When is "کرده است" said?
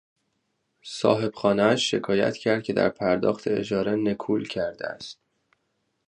4.47-5.19